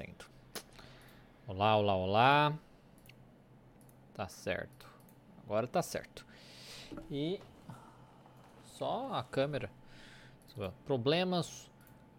[0.00, 0.30] acontecendo?
[1.46, 2.58] Olá, olá, olá.
[4.14, 4.88] Tá certo.
[5.44, 6.26] Agora tá certo.
[7.10, 7.40] E
[8.64, 9.70] só a câmera.
[10.84, 11.70] Problemas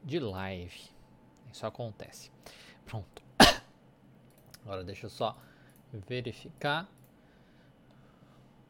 [0.04, 0.90] de live.
[1.52, 2.32] Isso acontece.
[2.86, 3.22] Pronto.
[4.64, 5.36] Agora deixa eu só
[5.92, 6.88] verificar.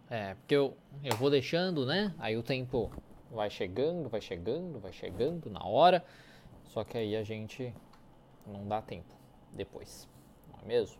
[0.09, 2.13] É, porque eu, eu vou deixando, né?
[2.17, 2.91] Aí o tempo
[3.29, 6.03] vai chegando, vai chegando, vai chegando na hora.
[6.65, 7.73] Só que aí a gente
[8.45, 9.13] não dá tempo
[9.53, 10.07] depois,
[10.51, 10.97] não é mesmo?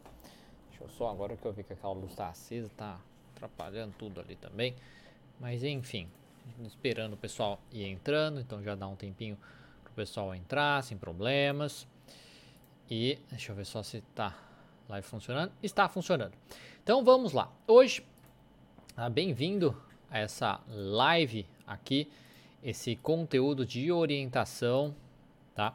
[0.70, 3.00] Deixa eu só, agora que eu vi que aquela luz está acesa, tá
[3.36, 4.76] atrapalhando tudo ali também.
[5.40, 6.10] Mas enfim,
[6.64, 9.38] esperando o pessoal ir entrando, então já dá um tempinho
[9.84, 11.88] pro pessoal entrar sem problemas.
[12.90, 14.38] E deixa eu ver só se tá
[14.90, 15.52] live funcionando.
[15.64, 16.34] Está funcionando.
[16.84, 17.52] Então vamos lá.
[17.66, 18.06] Hoje,
[18.96, 19.76] ah, bem-vindo
[20.10, 22.12] a essa live aqui,
[22.62, 24.94] esse conteúdo de orientação
[25.54, 25.74] tá?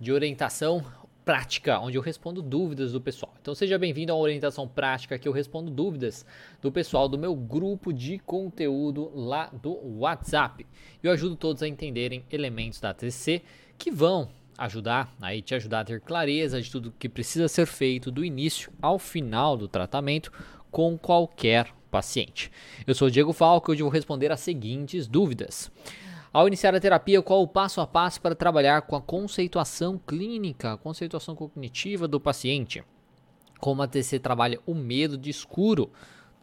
[0.00, 0.84] De orientação
[1.24, 3.34] prática, onde eu respondo dúvidas do pessoal.
[3.38, 6.24] Então seja bem-vindo à orientação prática que eu respondo dúvidas
[6.62, 10.66] do pessoal do meu grupo de conteúdo lá do WhatsApp.
[11.02, 13.42] Eu ajudo todos a entenderem elementos da TCC
[13.76, 18.10] que vão ajudar aí te ajudar a ter clareza de tudo que precisa ser feito
[18.10, 20.32] do início ao final do tratamento
[20.70, 22.50] com qualquer paciente.
[22.86, 25.70] Eu sou Diego Falco e hoje vou responder as seguintes dúvidas.
[26.38, 30.74] Ao iniciar a terapia, qual o passo a passo para trabalhar com a conceituação clínica,
[30.74, 32.84] a conceituação cognitiva do paciente?
[33.58, 35.90] Como a TC trabalha o medo de escuro,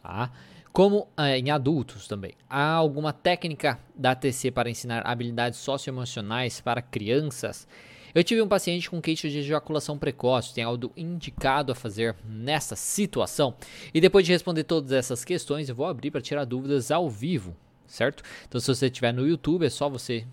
[0.04, 0.34] tá?
[0.74, 2.34] Como é, em adultos também.
[2.50, 7.66] Há alguma técnica da TC para ensinar habilidades socioemocionais para crianças?
[8.14, 10.54] Eu tive um paciente com queixa de ejaculação precoce.
[10.54, 13.56] Tem algo indicado a fazer nessa situação?
[13.94, 17.56] E depois de responder todas essas questões, eu vou abrir para tirar dúvidas ao vivo
[17.88, 18.24] certo?
[18.48, 20.26] Então, se você estiver no YouTube, é só você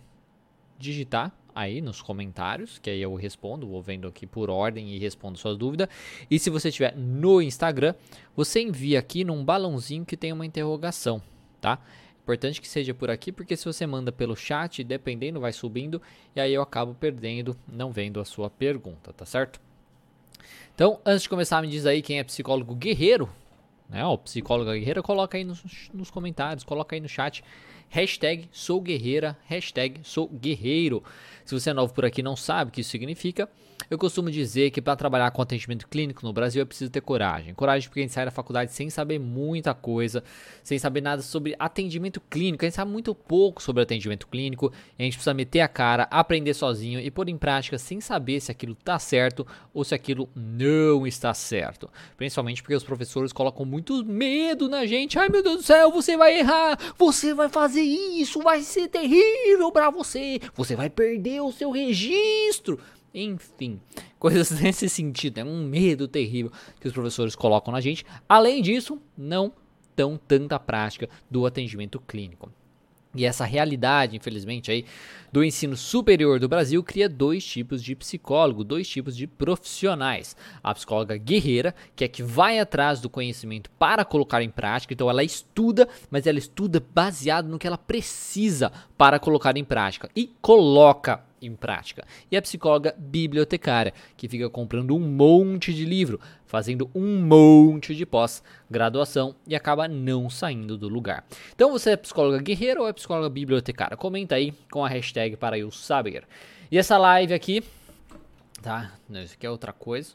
[0.78, 5.38] digitar aí nos comentários, que aí eu respondo, vou vendo aqui por ordem e respondo
[5.38, 5.88] suas dúvidas.
[6.30, 7.94] E se você estiver no Instagram,
[8.34, 11.22] você envia aqui num balãozinho que tem uma interrogação,
[11.60, 11.78] tá?
[12.22, 16.00] Importante que seja por aqui, porque se você manda pelo chat, dependendo, vai subindo
[16.34, 19.60] e aí eu acabo perdendo, não vendo a sua pergunta, tá certo?
[20.74, 23.28] Então, antes de começar, me diz aí quem é psicólogo guerreiro,
[23.92, 24.04] né?
[24.06, 27.44] O psicóloga guerreira, coloca aí nos, nos comentários, coloca aí no chat.
[27.94, 31.04] Hashtag sou guerreira, hashtag sou guerreiro.
[31.44, 33.46] Se você é novo por aqui e não sabe o que isso significa,
[33.90, 37.52] eu costumo dizer que para trabalhar com atendimento clínico no Brasil é preciso ter coragem.
[37.52, 40.24] Coragem porque a gente sai da faculdade sem saber muita coisa,
[40.62, 42.64] sem saber nada sobre atendimento clínico.
[42.64, 44.72] A gente sabe muito pouco sobre atendimento clínico.
[44.98, 48.50] a gente precisa meter a cara, aprender sozinho e pôr em prática sem saber se
[48.50, 51.90] aquilo está certo ou se aquilo não está certo.
[52.16, 55.18] Principalmente porque os professores colocam muito medo na gente.
[55.18, 59.70] Ai meu Deus do céu, você vai errar, você vai fazer isso, vai ser terrível
[59.70, 62.78] para você, você vai perder o seu registro.
[63.14, 63.80] Enfim,
[64.18, 65.38] coisas nesse sentido.
[65.38, 68.04] É um medo terrível que os professores colocam na gente.
[68.28, 69.52] Além disso, não
[69.94, 72.50] dão tanta prática do atendimento clínico.
[73.14, 74.86] E essa realidade, infelizmente, aí
[75.30, 80.34] do ensino superior do Brasil cria dois tipos de psicólogo, dois tipos de profissionais.
[80.62, 85.10] A psicóloga guerreira, que é que vai atrás do conhecimento para colocar em prática, então
[85.10, 90.30] ela estuda, mas ela estuda baseado no que ela precisa para colocar em prática e
[90.40, 92.04] coloca em prática.
[92.30, 98.06] E a psicóloga bibliotecária, que fica comprando um monte de livro, fazendo um monte de
[98.06, 101.24] pós-graduação e acaba não saindo do lugar.
[101.54, 103.96] Então você é psicóloga guerreira ou é psicóloga bibliotecária?
[103.96, 106.24] Comenta aí com a hashtag para eu saber.
[106.70, 107.62] E essa live aqui,
[108.62, 108.92] tá?
[109.10, 110.14] Isso aqui é outra coisa.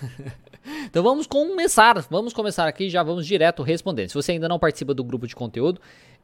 [0.86, 4.08] então vamos começar, vamos começar aqui, já vamos direto respondendo.
[4.08, 5.80] Se você ainda não participa do grupo de conteúdo,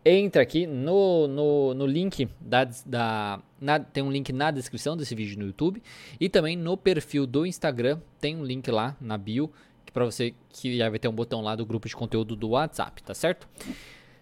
[0.08, 5.17] entra aqui no, no, no link da, da na, tem um link na descrição desse
[5.17, 5.82] vídeo no YouTube
[6.20, 9.50] e também no perfil do Instagram tem um link lá na bio
[9.85, 12.50] que para você que já vai ter um botão lá do grupo de conteúdo do
[12.50, 13.49] WhatsApp, tá certo?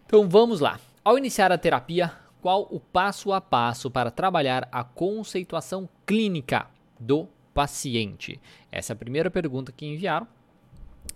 [0.06, 0.80] Então vamos lá.
[1.04, 2.10] Ao iniciar a terapia,
[2.40, 6.66] qual o passo a passo para trabalhar a conceituação clínica
[6.98, 8.40] do paciente?
[8.72, 10.26] Essa é a primeira pergunta que enviaram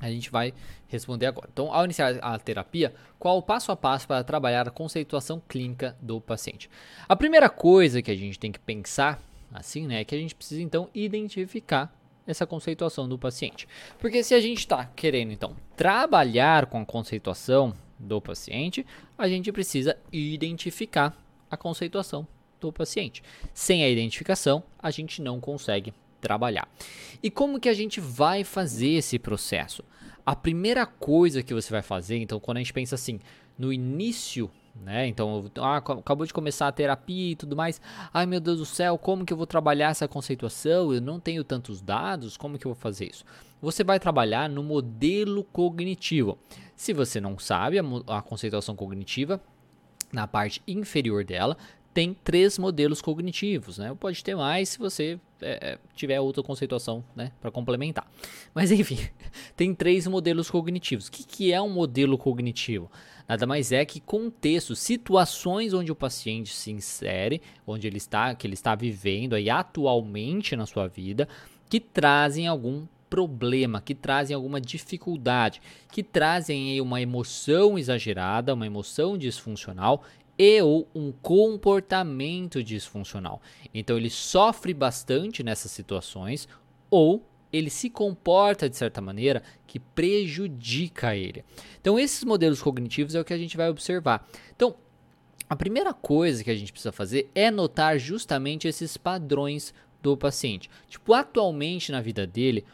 [0.00, 0.54] a gente vai
[0.86, 1.48] responder agora.
[1.52, 5.96] Então, ao iniciar a terapia, qual o passo a passo para trabalhar a conceituação clínica
[6.00, 6.70] do paciente?
[7.08, 9.20] A primeira coisa que a gente tem que pensar,
[9.52, 11.92] assim, né, é que a gente precisa então identificar
[12.26, 13.66] essa conceituação do paciente.
[13.98, 18.86] Porque se a gente está querendo então trabalhar com a conceituação do paciente,
[19.16, 21.16] a gente precisa identificar
[21.50, 22.26] a conceituação
[22.60, 23.22] do paciente.
[23.54, 26.68] Sem a identificação, a gente não consegue trabalhar.
[27.22, 29.82] E como que a gente vai fazer esse processo?
[30.24, 33.18] A primeira coisa que você vai fazer, então, quando a gente pensa assim,
[33.58, 34.50] no início
[34.84, 35.06] né?
[35.06, 37.80] Então, ah, acabou de começar a terapia e tudo mais.
[38.12, 40.92] Ai meu Deus do céu, como que eu vou trabalhar essa conceituação?
[40.92, 43.24] Eu não tenho tantos dados, como que eu vou fazer isso?
[43.60, 46.38] Você vai trabalhar no modelo cognitivo.
[46.76, 47.82] Se você não sabe a,
[48.18, 49.40] a conceituação cognitiva,
[50.12, 51.56] na parte inferior dela
[51.92, 53.94] tem três modelos cognitivos, né?
[53.98, 58.06] Pode ter mais se você é, é tiver outra conceituação, né, para complementar.
[58.54, 58.98] Mas enfim,
[59.56, 61.08] tem três modelos cognitivos.
[61.08, 62.90] O que, que é um modelo cognitivo?
[63.28, 68.46] Nada mais é que contextos, situações onde o paciente se insere, onde ele está, que
[68.46, 71.28] ele está vivendo aí atualmente na sua vida,
[71.68, 78.66] que trazem algum problema, que trazem alguma dificuldade, que trazem aí uma emoção exagerada, uma
[78.66, 80.02] emoção disfuncional
[80.38, 83.42] e ou um comportamento disfuncional.
[83.74, 86.48] Então ele sofre bastante nessas situações
[86.90, 91.44] ou ele se comporta de certa maneira que prejudica ele.
[91.80, 94.28] Então, esses modelos cognitivos é o que a gente vai observar.
[94.54, 94.74] Então,
[95.48, 100.68] a primeira coisa que a gente precisa fazer é notar justamente esses padrões do paciente.
[100.88, 102.64] Tipo, atualmente na vida dele,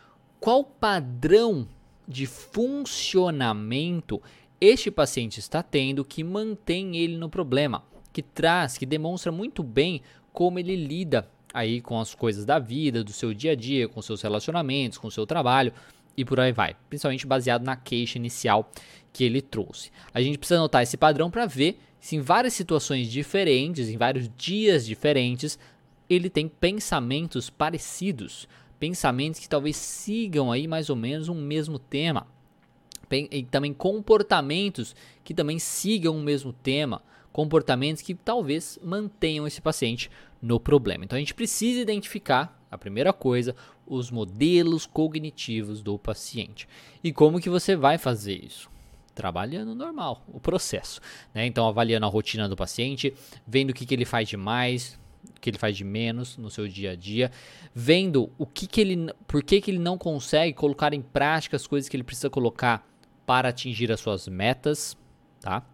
[0.41, 1.69] qual padrão
[2.07, 4.21] de funcionamento
[4.61, 10.01] este paciente está tendo que mantém ele no problema, que traz, que demonstra muito bem
[10.33, 14.03] como ele lida aí com as coisas da vida, do seu dia a dia, com
[14.03, 15.73] seus relacionamentos, com seu trabalho
[16.17, 18.71] e por aí vai, principalmente baseado na queixa inicial
[19.13, 19.91] que ele trouxe.
[20.13, 24.29] A gente precisa notar esse padrão para ver se em várias situações diferentes, em vários
[24.37, 25.59] dias diferentes,
[26.09, 28.49] ele tem pensamentos parecidos,
[28.79, 32.27] pensamentos que talvez sigam aí mais ou menos um mesmo tema.
[33.31, 37.03] E também comportamentos que também sigam o mesmo tema,
[37.33, 41.05] comportamentos que talvez mantenham esse paciente no problema.
[41.05, 43.57] Então a gente precisa identificar, a primeira coisa,
[43.87, 46.69] os modelos cognitivos do paciente.
[47.03, 48.71] E como que você vai fazer isso?
[49.15, 51.01] Trabalhando normal, o processo.
[51.33, 51.47] Né?
[51.47, 53.15] Então, avaliando a rotina do paciente,
[53.47, 54.99] vendo o que, que ele faz de mais,
[55.37, 57.31] o que ele faz de menos no seu dia a dia,
[57.75, 59.13] vendo o que, que ele.
[59.27, 62.87] por que, que ele não consegue colocar em prática as coisas que ele precisa colocar
[63.27, 64.97] para atingir as suas metas,
[65.41, 65.65] tá?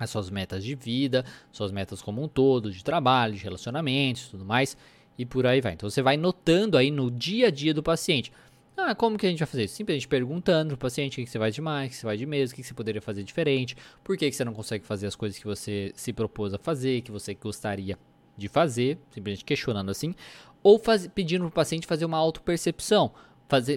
[0.00, 4.44] as suas metas de vida, suas metas como um todo, de trabalho, de relacionamentos, tudo
[4.46, 4.76] mais,
[5.18, 5.74] e por aí vai.
[5.74, 8.32] Então você vai notando aí no dia a dia do paciente.
[8.74, 9.74] Ah, como que a gente vai fazer isso?
[9.74, 12.24] Simplesmente perguntando pro paciente o que você vai de mais, o que você vai de
[12.24, 15.38] menos, o que você poderia fazer diferente, por que você não consegue fazer as coisas
[15.38, 17.98] que você se propôs a fazer, que você gostaria
[18.38, 20.14] de fazer, simplesmente questionando assim,
[20.62, 23.12] ou faz, pedindo pro paciente fazer uma autopercepção,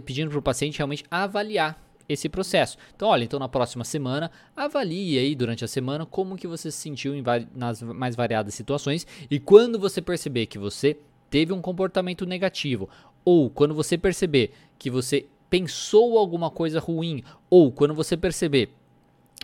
[0.05, 1.77] pedindo pro paciente realmente avaliar
[2.07, 2.77] esse processo.
[2.95, 6.77] Então, olha, então na próxima semana, avalie aí durante a semana como que você se
[6.77, 7.13] sentiu
[7.55, 10.97] nas mais variadas situações e quando você perceber que você
[11.29, 12.89] teve um comportamento negativo
[13.25, 18.73] ou quando você perceber que você pensou alguma coisa ruim ou quando você perceber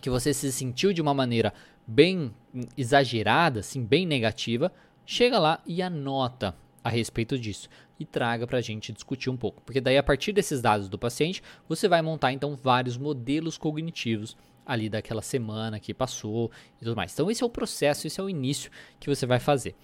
[0.01, 1.53] que você se sentiu de uma maneira
[1.85, 2.33] bem
[2.77, 4.71] exagerada, assim, bem negativa,
[5.05, 9.61] chega lá e anota a respeito disso e traga para a gente discutir um pouco.
[9.61, 14.37] Porque daí, a partir desses dados do paciente, você vai montar então vários modelos cognitivos
[14.65, 16.51] ali daquela semana que passou
[16.81, 17.13] e tudo mais.
[17.13, 19.75] Então, esse é o processo, esse é o início que você vai fazer.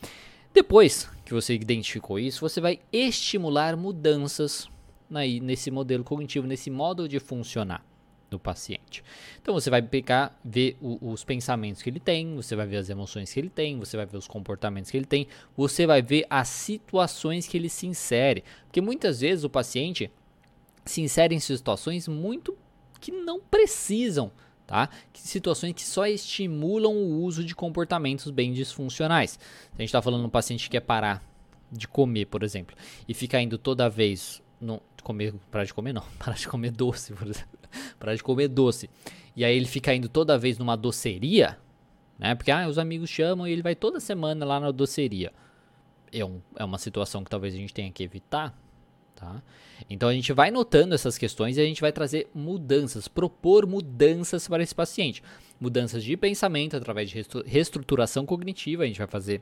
[0.54, 4.70] Depois que você identificou isso, você vai estimular mudanças
[5.42, 7.84] nesse modelo cognitivo, nesse modo de funcionar
[8.36, 9.04] do paciente.
[9.42, 12.90] Então você vai pegar, ver o, os pensamentos que ele tem, você vai ver as
[12.90, 16.26] emoções que ele tem, você vai ver os comportamentos que ele tem, você vai ver
[16.30, 18.44] as situações que ele se insere.
[18.66, 20.12] Porque muitas vezes o paciente
[20.84, 22.58] se insere em situações muito
[23.00, 24.32] que não precisam,
[24.68, 24.90] tá?
[25.14, 29.32] Situações que só estimulam o uso de comportamentos bem disfuncionais.
[29.32, 29.40] Se
[29.78, 31.24] a gente está falando de um paciente que quer parar
[31.72, 32.76] de comer, por exemplo,
[33.08, 37.14] e fica indo toda vez no, comer, parar de comer não, parar de comer doce,
[37.14, 37.65] por exemplo
[38.00, 38.90] parar de comer doce.
[39.36, 41.58] E aí ele fica indo toda vez numa doceria,
[42.18, 42.36] né?
[42.36, 45.34] Porque ah, os amigos chamam e ele vai toda semana lá na doceria.
[46.12, 48.58] É, um, é uma situação que talvez a gente tenha que evitar,
[49.16, 49.42] tá?
[49.90, 54.48] Então a gente vai notando essas questões e a gente vai trazer mudanças, propor mudanças
[54.48, 55.22] para esse paciente.
[55.60, 59.42] Mudanças de pensamento através de reestruturação cognitiva, a gente vai fazer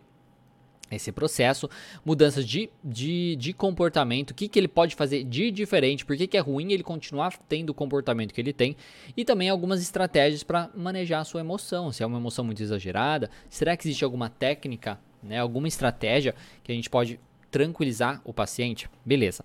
[0.95, 1.69] esse processo,
[2.05, 6.27] mudanças de, de, de comportamento, o que, que ele pode fazer de diferente, por que,
[6.27, 8.75] que é ruim ele continuar tendo o comportamento que ele tem,
[9.15, 13.29] e também algumas estratégias para manejar a sua emoção, se é uma emoção muito exagerada,
[13.49, 17.19] será que existe alguma técnica, né, alguma estratégia que a gente pode
[17.49, 18.89] tranquilizar o paciente?
[19.05, 19.43] Beleza.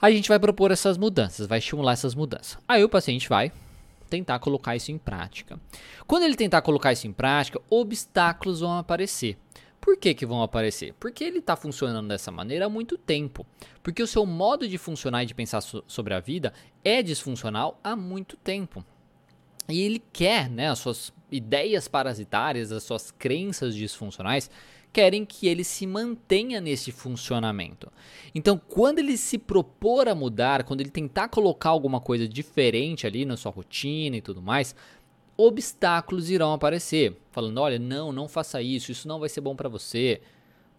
[0.00, 2.56] A gente vai propor essas mudanças, vai estimular essas mudanças.
[2.68, 3.50] Aí o paciente vai
[4.08, 5.58] tentar colocar isso em prática.
[6.06, 9.36] Quando ele tentar colocar isso em prática, obstáculos vão aparecer.
[9.80, 10.94] Por que, que vão aparecer?
[10.98, 13.46] Porque ele está funcionando dessa maneira há muito tempo.
[13.82, 16.52] Porque o seu modo de funcionar e de pensar so sobre a vida
[16.84, 18.84] é disfuncional há muito tempo.
[19.68, 24.50] E ele quer, né, as suas ideias parasitárias, as suas crenças disfuncionais,
[24.92, 27.92] querem que ele se mantenha nesse funcionamento.
[28.34, 33.24] Então, quando ele se propor a mudar, quando ele tentar colocar alguma coisa diferente ali
[33.24, 34.74] na sua rotina e tudo mais,
[35.38, 39.68] obstáculos irão aparecer, falando: "Olha, não, não faça isso, isso não vai ser bom para
[39.68, 40.20] você,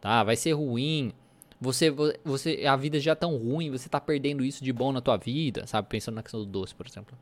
[0.01, 0.23] tá?
[0.23, 1.13] Vai ser ruim.
[1.61, 1.89] Você
[2.23, 5.17] você a vida já é tão ruim, você tá perdendo isso de bom na tua
[5.17, 5.87] vida", sabe?
[5.87, 7.17] Pensando na questão do doce, por exemplo.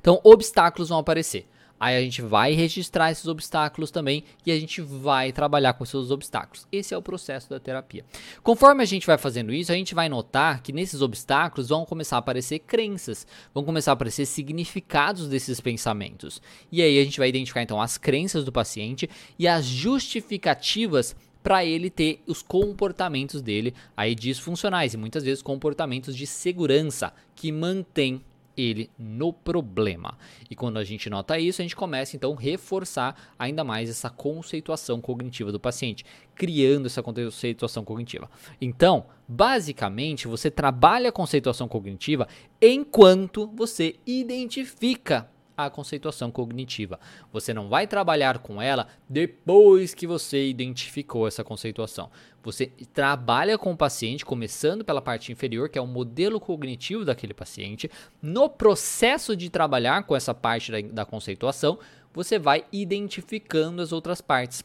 [0.00, 1.46] Então, obstáculos vão aparecer.
[1.80, 6.10] Aí a gente vai registrar esses obstáculos também e a gente vai trabalhar com esses
[6.10, 6.66] obstáculos.
[6.72, 8.04] Esse é o processo da terapia.
[8.42, 12.16] Conforme a gente vai fazendo isso, a gente vai notar que nesses obstáculos vão começar
[12.16, 16.42] a aparecer crenças, vão começar a aparecer significados desses pensamentos.
[16.70, 19.08] E aí a gente vai identificar então as crenças do paciente
[19.38, 26.16] e as justificativas para ele ter os comportamentos dele aí disfuncionais e muitas vezes comportamentos
[26.16, 28.20] de segurança que mantém
[28.58, 30.18] ele no problema.
[30.50, 34.10] E quando a gente nota isso, a gente começa então a reforçar ainda mais essa
[34.10, 38.28] conceituação cognitiva do paciente, criando essa conceituação cognitiva.
[38.60, 42.26] Então, basicamente, você trabalha a conceituação cognitiva
[42.60, 47.00] enquanto você identifica a conceituação cognitiva.
[47.32, 52.10] Você não vai trabalhar com ela depois que você identificou essa conceituação.
[52.44, 57.34] Você trabalha com o paciente, começando pela parte inferior, que é o modelo cognitivo daquele
[57.34, 57.90] paciente.
[58.22, 61.80] No processo de trabalhar com essa parte da, da conceituação,
[62.14, 64.64] você vai identificando as outras partes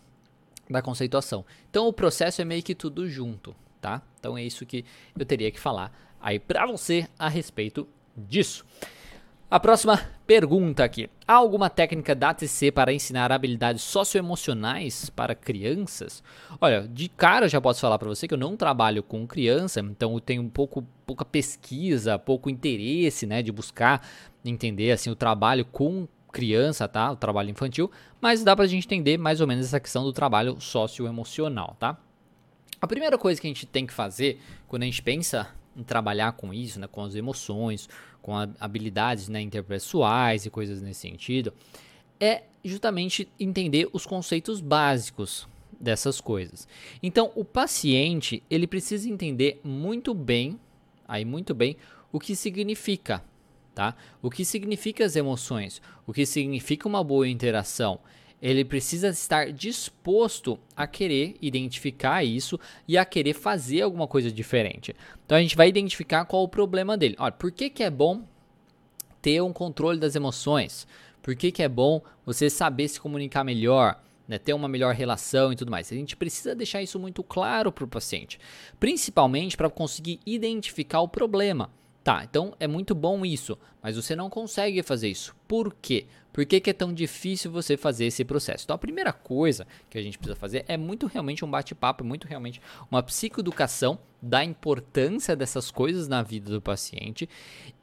[0.69, 1.43] da conceituação.
[1.71, 4.03] Então o processo é meio que tudo junto, tá?
[4.19, 4.85] Então é isso que
[5.17, 8.63] eu teria que falar aí para você a respeito disso.
[9.53, 11.07] A próxima pergunta aqui.
[11.27, 16.23] Há alguma técnica da ATC para ensinar habilidades socioemocionais para crianças?
[16.59, 20.15] Olha, de cara já posso falar para você que eu não trabalho com criança, então
[20.15, 24.03] eu tenho um pouco pouca pesquisa, pouco interesse, né, de buscar
[24.43, 27.11] entender assim o trabalho com criança, tá?
[27.11, 30.59] O trabalho infantil, mas dá pra gente entender mais ou menos essa questão do trabalho
[30.59, 31.95] socioemocional, tá?
[32.81, 35.47] A primeira coisa que a gente tem que fazer quando a gente pensa
[35.85, 37.89] trabalhar com isso, né, com as emoções,
[38.21, 41.53] com habilidades né, interpessoais e coisas nesse sentido,
[42.19, 45.47] é justamente entender os conceitos básicos
[45.79, 46.67] dessas coisas.
[47.01, 50.59] Então, o paciente ele precisa entender muito bem,
[51.07, 51.75] aí muito bem,
[52.11, 53.23] o que significa,
[53.75, 53.95] tá?
[54.21, 57.99] O que significa as emoções, o que significa uma boa interação
[58.43, 64.93] ele precisa estar disposto a querer identificar isso e a querer fazer alguma coisa diferente.
[65.25, 67.15] Então a gente vai identificar qual o problema dele.
[67.17, 68.25] Olha, por que, que é bom
[69.21, 70.85] ter um controle das emoções?
[71.21, 74.03] Por que, que é bom você saber se comunicar melhor?
[74.27, 75.91] Né, ter uma melhor relação e tudo mais.
[75.91, 78.39] A gente precisa deixar isso muito claro para o paciente,
[78.79, 81.69] principalmente para conseguir identificar o problema.
[82.03, 85.33] Tá, então é muito bom isso, mas você não consegue fazer isso.
[85.47, 86.05] Por quê?
[86.33, 88.65] Por que, que, é tão difícil você fazer esse processo?
[88.65, 92.27] Então, a primeira coisa que a gente precisa fazer é muito realmente um bate-papo, muito
[92.27, 97.29] realmente uma psicoeducação da importância dessas coisas na vida do paciente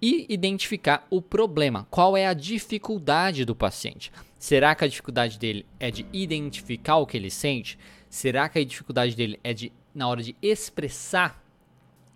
[0.03, 1.87] e identificar o problema.
[1.91, 4.11] Qual é a dificuldade do paciente?
[4.37, 7.79] Será que a dificuldade dele é de identificar o que ele sente?
[8.09, 11.41] Será que a dificuldade dele é de, na hora de expressar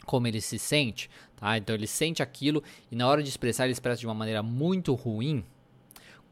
[0.04, 1.08] como ele se sente?
[1.36, 1.58] Tá?
[1.58, 4.94] Então ele sente aquilo e na hora de expressar ele expressa de uma maneira muito
[4.94, 5.44] ruim.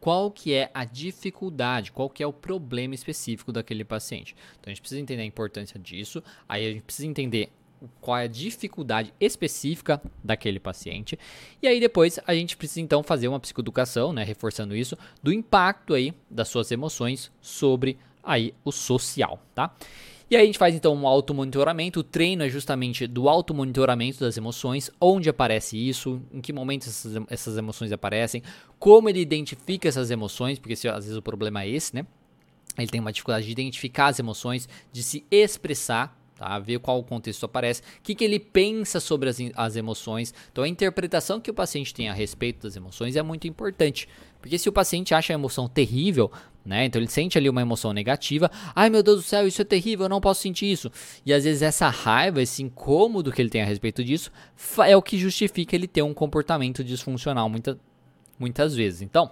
[0.00, 4.34] Qual que é a dificuldade, qual que é o problema específico daquele paciente?
[4.58, 7.52] Então a gente precisa entender a importância disso, aí a gente precisa entender
[8.00, 11.18] qual é a dificuldade específica daquele paciente.
[11.60, 15.94] E aí depois a gente precisa então fazer uma psicoeducação, né, reforçando isso, do impacto
[15.94, 19.74] aí das suas emoções sobre aí o social, tá?
[20.32, 22.00] E aí a gente faz então um automonitoramento.
[22.00, 27.22] O treino é justamente do automonitoramento das emoções, onde aparece isso, em que momento essas,
[27.28, 28.42] essas emoções aparecem,
[28.78, 32.06] como ele identifica essas emoções, porque se, às vezes o problema é esse, né?
[32.78, 36.58] Ele tem uma dificuldade de identificar as emoções, de se expressar Tá?
[36.58, 40.34] Ver qual contexto aparece, o que, que ele pensa sobre as, as emoções.
[40.50, 44.08] Então, a interpretação que o paciente tem a respeito das emoções é muito importante.
[44.40, 46.32] Porque se o paciente acha a emoção terrível,
[46.64, 46.84] né?
[46.84, 48.50] Então ele sente ali uma emoção negativa.
[48.74, 50.90] Ai meu Deus do céu, isso é terrível, eu não posso sentir isso.
[51.24, 54.30] E às vezes essa raiva, esse incômodo que ele tem a respeito disso,
[54.86, 57.78] é o que justifica ele ter um comportamento disfuncional muita,
[58.38, 59.02] muitas vezes.
[59.02, 59.30] Então,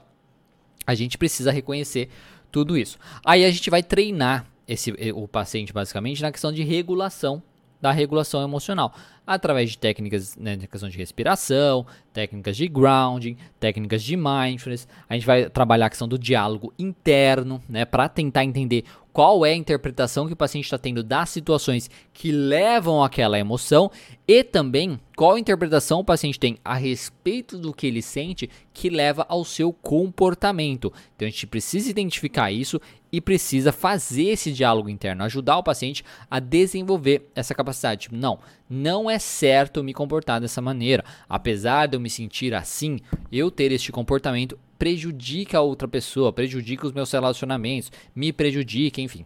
[0.87, 2.09] a gente precisa reconhecer
[2.51, 2.99] tudo isso.
[3.25, 7.43] Aí a gente vai treinar esse, o paciente basicamente na questão de regulação
[7.81, 8.93] da regulação emocional,
[9.27, 14.87] através de técnicas né, de questão de respiração, técnicas de grounding, técnicas de mindfulness.
[15.09, 19.51] A gente vai trabalhar a questão do diálogo interno, né, para tentar entender qual é
[19.51, 23.91] a interpretação que o paciente está tendo das situações que levam àquela emoção
[24.27, 29.27] e também qual interpretação o paciente tem a respeito do que ele sente que leva
[29.29, 30.93] ao seu comportamento.
[31.17, 32.81] Então a gente precisa identificar isso
[33.13, 38.03] e precisa fazer esse diálogo interno, ajudar o paciente a desenvolver essa capacidade.
[38.03, 38.39] Tipo, não,
[38.69, 41.05] não é certo me comportar dessa maneira.
[41.29, 43.01] Apesar de eu me sentir assim,
[43.33, 49.25] eu ter este comportamento prejudica a outra pessoa, prejudica os meus relacionamentos, me prejudica, enfim.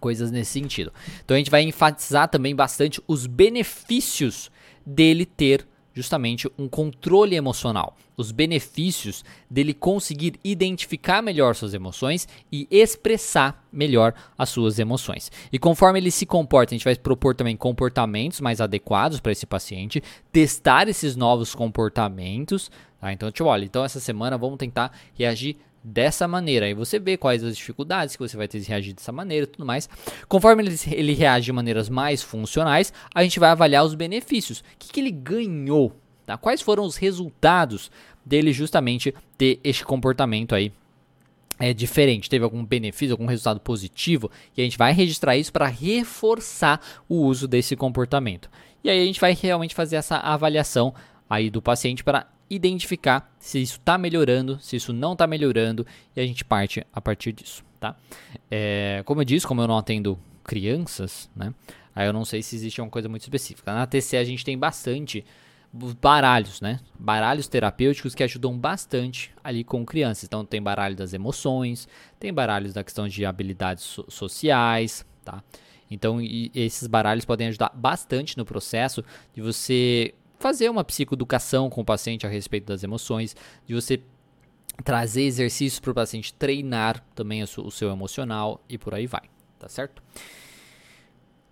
[0.00, 0.92] Coisas nesse sentido.
[1.24, 4.50] Então a gente vai enfatizar também bastante os benefícios
[4.86, 12.66] dele ter justamente um controle emocional, os benefícios dele conseguir identificar melhor suas emoções e
[12.70, 15.30] expressar melhor as suas emoções.
[15.52, 19.46] E conforme ele se comporta, a gente vai propor também comportamentos mais adequados para esse
[19.46, 22.70] paciente, testar esses novos comportamentos.
[23.00, 23.12] Tá?
[23.12, 26.64] Então, tipo, olha, então essa semana vamos tentar reagir dessa maneira.
[26.64, 29.46] Aí você vê quais as dificuldades que você vai ter de reagir dessa maneira e
[29.46, 29.88] tudo mais.
[30.26, 34.60] Conforme ele, ele reage de maneiras mais funcionais, a gente vai avaliar os benefícios.
[34.60, 35.94] O que, que ele ganhou?
[36.24, 36.38] Tá?
[36.38, 37.90] Quais foram os resultados
[38.24, 40.72] dele justamente ter este comportamento aí
[41.58, 45.66] é diferente, teve algum benefício, algum resultado positivo, e a gente vai registrar isso para
[45.66, 48.50] reforçar o uso desse comportamento.
[48.82, 50.92] E aí a gente vai realmente fazer essa avaliação
[51.30, 56.20] aí do paciente para identificar se isso está melhorando, se isso não está melhorando e
[56.20, 57.96] a gente parte a partir disso, tá?
[58.50, 61.52] É, como eu disse, como eu não atendo crianças, né?
[61.94, 63.72] Aí eu não sei se existe uma coisa muito específica.
[63.72, 65.24] Na TC a gente tem bastante
[66.00, 66.80] baralhos, né?
[66.98, 70.24] Baralhos terapêuticos que ajudam bastante ali com crianças.
[70.24, 75.42] Então tem baralho das emoções, tem baralhos da questão de habilidades so sociais, tá?
[75.90, 76.18] Então
[76.54, 80.14] esses baralhos podem ajudar bastante no processo de você
[80.44, 83.34] fazer uma psicoeducação com o paciente a respeito das emoções,
[83.66, 84.02] de você
[84.84, 89.22] trazer exercícios para o paciente treinar também o seu emocional e por aí vai,
[89.58, 90.02] tá certo?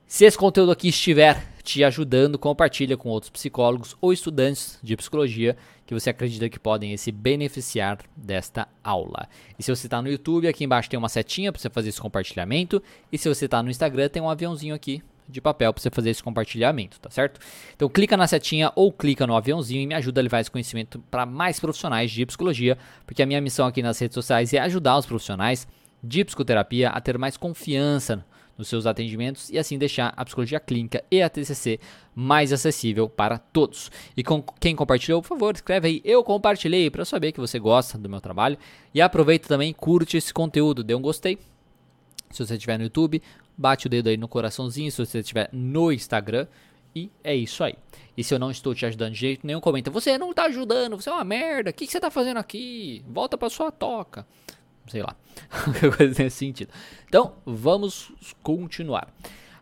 [0.06, 5.56] Se esse conteúdo aqui estiver te ajudando, compartilha com outros psicólogos ou estudantes de psicologia
[5.86, 9.26] que você acredita que podem se beneficiar desta aula.
[9.58, 12.00] E se você está no YouTube, aqui embaixo tem uma setinha para você fazer esse
[12.00, 12.82] compartilhamento.
[13.10, 16.10] E se você está no Instagram, tem um aviãozinho aqui de papel para você fazer
[16.10, 17.40] esse compartilhamento, tá certo?
[17.74, 20.98] Então clica na setinha ou clica no aviãozinho e me ajuda a levar esse conhecimento
[21.10, 24.98] para mais profissionais de psicologia, porque a minha missão aqui nas redes sociais é ajudar
[24.98, 25.66] os profissionais
[26.02, 28.24] de psicoterapia a ter mais confiança
[28.56, 31.80] nos seus atendimentos e assim deixar a psicologia clínica e a TCC
[32.14, 33.90] mais acessível para todos.
[34.16, 37.98] E com quem compartilhou, por favor, escreve aí eu compartilhei para saber que você gosta
[37.98, 38.58] do meu trabalho
[38.94, 41.38] e aproveita também curte esse conteúdo, dê um gostei.
[42.30, 43.22] Se você estiver no YouTube,
[43.56, 46.46] bate o dedo aí no coraçãozinho se você estiver no Instagram.
[46.94, 47.74] E é isso aí.
[48.16, 49.90] E se eu não estou te ajudando de jeito nenhum, comenta.
[49.90, 51.70] Você não está ajudando, você é uma merda.
[51.70, 53.02] O que, que você está fazendo aqui?
[53.08, 54.26] Volta para sua toca.
[54.88, 55.16] Sei lá.
[55.96, 56.70] coisa nesse sentido.
[57.06, 58.12] Então, vamos
[58.42, 59.08] continuar.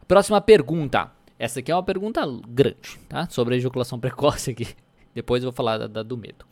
[0.08, 1.12] Próxima pergunta.
[1.38, 3.28] Essa aqui é uma pergunta grande, tá?
[3.30, 4.68] Sobre a ejaculação precoce aqui.
[5.14, 6.44] Depois eu vou falar da, da do medo.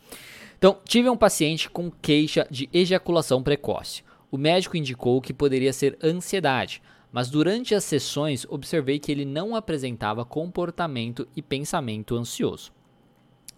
[0.57, 4.03] Então, tive um paciente com queixa de ejaculação precoce.
[4.31, 9.55] O médico indicou que poderia ser ansiedade, mas durante as sessões observei que ele não
[9.55, 12.71] apresentava comportamento e pensamento ansioso.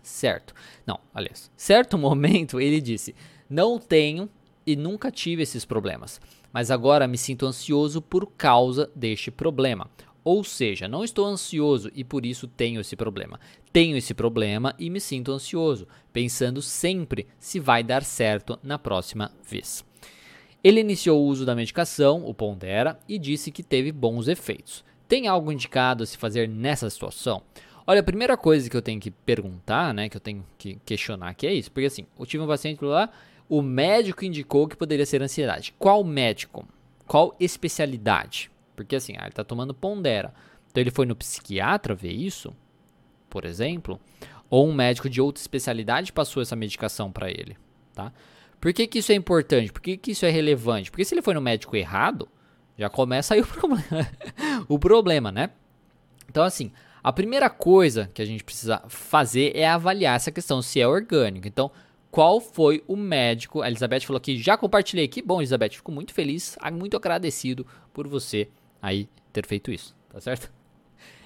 [0.01, 0.53] Certo.
[0.85, 3.15] Não, aliás, certo momento ele disse:
[3.49, 4.29] "Não tenho
[4.65, 6.19] e nunca tive esses problemas,
[6.53, 9.89] mas agora me sinto ansioso por causa deste problema.
[10.23, 13.39] Ou seja, não estou ansioso e por isso tenho esse problema.
[13.73, 19.31] Tenho esse problema e me sinto ansioso, pensando sempre se vai dar certo na próxima
[19.43, 19.83] vez.
[20.63, 24.83] Ele iniciou o uso da medicação, o Pondera, e disse que teve bons efeitos.
[25.07, 27.41] Tem algo indicado a se fazer nessa situação?
[27.85, 31.33] Olha, a primeira coisa que eu tenho que perguntar, né, que eu tenho que questionar
[31.33, 33.09] que é isso, porque assim, eu tive um paciente lá,
[33.49, 35.73] o médico indicou que poderia ser ansiedade.
[35.77, 36.65] Qual médico?
[37.07, 38.49] Qual especialidade?
[38.75, 40.33] Porque assim, ah, ele está tomando Pondera.
[40.69, 42.55] Então ele foi no psiquiatra ver isso,
[43.29, 43.99] por exemplo,
[44.49, 47.57] ou um médico de outra especialidade passou essa medicação para ele,
[47.93, 48.13] tá?
[48.61, 49.73] Por que, que isso é importante?
[49.73, 50.91] Por que, que isso é relevante?
[50.91, 52.29] Porque se ele foi no médico errado,
[52.77, 54.11] já começa aí o problema,
[54.69, 55.49] o problema, né?
[56.29, 56.71] Então, assim,
[57.03, 61.47] a primeira coisa que a gente precisa fazer é avaliar essa questão se é orgânico.
[61.47, 61.71] Então,
[62.11, 63.63] qual foi o médico?
[63.63, 65.07] A Elizabeth falou que já compartilhei.
[65.07, 65.71] Que bom, Elizabeth.
[65.71, 68.47] Fico muito feliz, muito agradecido por você
[68.79, 70.51] aí ter feito isso, tá certo?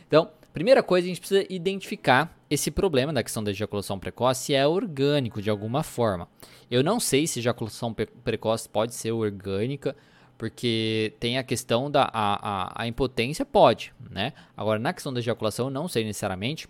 [0.08, 4.66] Então, primeira coisa, a gente precisa identificar esse problema da questão da ejaculação precoce é
[4.66, 6.30] orgânico de alguma forma.
[6.72, 9.94] Eu não sei se ejaculação precoce pode ser orgânica,
[10.38, 14.32] porque tem a questão da a, a, a impotência, pode, né?
[14.56, 16.70] Agora, na questão da ejaculação, não sei necessariamente,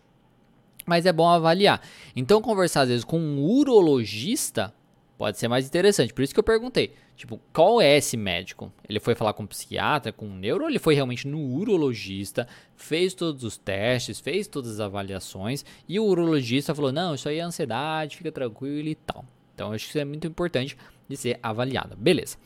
[0.84, 1.80] mas é bom avaliar.
[2.16, 4.74] Então, conversar às vezes com um urologista
[5.18, 6.14] Pode ser mais interessante.
[6.14, 6.94] Por isso que eu perguntei.
[7.16, 8.72] Tipo, qual é esse médico?
[8.88, 12.48] Ele foi falar com um psiquiatra, com um neuro, ou ele foi realmente no urologista,
[12.76, 17.40] fez todos os testes, fez todas as avaliações, e o urologista falou: não, isso aí
[17.40, 19.24] é ansiedade, fica tranquilo e tal.
[19.54, 21.96] Então, acho que isso é muito importante de ser avaliado.
[21.96, 22.38] Beleza.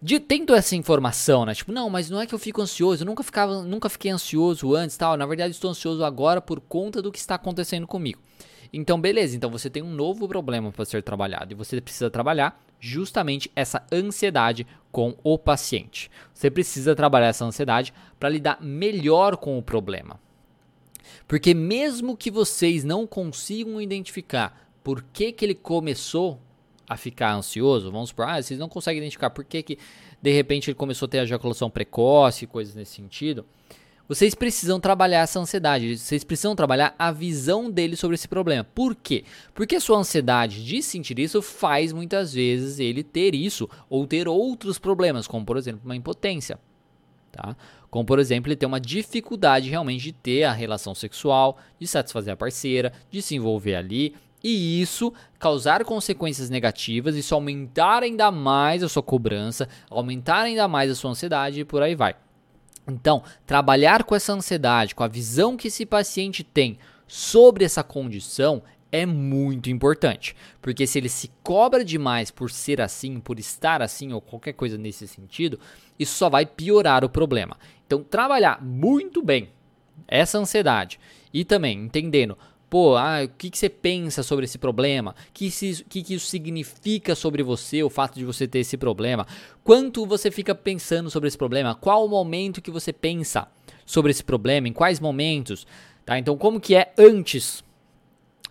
[0.00, 1.52] De, tendo essa informação, né?
[1.52, 4.74] Tipo, não, mas não é que eu fico ansioso, eu nunca, ficava, nunca fiquei ansioso
[4.74, 5.16] antes tal.
[5.16, 8.20] Na verdade, estou ansioso agora por conta do que está acontecendo comigo.
[8.72, 12.62] Então, beleza, então você tem um novo problema para ser trabalhado e você precisa trabalhar
[12.78, 16.10] justamente essa ansiedade com o paciente.
[16.32, 20.20] Você precisa trabalhar essa ansiedade para lidar melhor com o problema.
[21.26, 26.40] Porque mesmo que vocês não consigam identificar por que, que ele começou
[26.88, 29.78] a ficar ansioso, vamos supor, ah, vocês não conseguem identificar por que, que
[30.20, 33.46] de repente ele começou a ter ejaculação precoce, coisas nesse sentido,
[34.10, 38.64] vocês precisam trabalhar essa ansiedade, vocês precisam trabalhar a visão dele sobre esse problema.
[38.64, 39.22] Por quê?
[39.54, 44.26] Porque a sua ansiedade de sentir isso faz muitas vezes ele ter isso ou ter
[44.26, 46.58] outros problemas, como por exemplo uma impotência.
[47.30, 47.56] Tá?
[47.88, 52.34] Como por exemplo, ele ter uma dificuldade realmente de ter a relação sexual, de satisfazer
[52.34, 58.82] a parceira, de se envolver ali, e isso causar consequências negativas, isso aumentar ainda mais
[58.82, 62.16] a sua cobrança, aumentar ainda mais a sua ansiedade e por aí vai.
[62.86, 68.62] Então, trabalhar com essa ansiedade, com a visão que esse paciente tem sobre essa condição
[68.92, 74.12] é muito importante, porque se ele se cobra demais por ser assim, por estar assim
[74.12, 75.60] ou qualquer coisa nesse sentido,
[75.98, 77.56] isso só vai piorar o problema.
[77.86, 79.50] Então, trabalhar muito bem
[80.08, 80.98] essa ansiedade
[81.32, 82.36] e também entendendo
[82.70, 85.10] Pô, ah, o que, que você pensa sobre esse problema?
[85.10, 85.50] O que,
[85.88, 89.26] que, que isso significa sobre você, o fato de você ter esse problema?
[89.64, 91.74] Quanto você fica pensando sobre esse problema?
[91.74, 93.48] Qual o momento que você pensa
[93.84, 94.68] sobre esse problema?
[94.68, 95.66] Em quais momentos?
[96.06, 96.16] Tá?
[96.16, 97.64] Então, como que é antes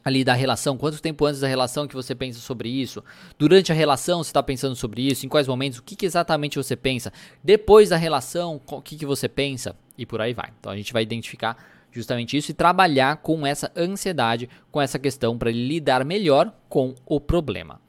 [0.03, 3.01] ali da relação, quanto tempo antes da relação que você pensa sobre isso,
[3.37, 6.57] durante a relação você está pensando sobre isso, em quais momentos, o que, que, exatamente
[6.57, 7.11] você pensa,
[7.43, 10.49] depois da relação, o que, que você pensa e por aí vai.
[10.57, 11.57] Então a gente vai identificar
[11.91, 17.19] justamente isso e trabalhar com essa ansiedade, com essa questão para lidar melhor com o
[17.19, 17.81] problema.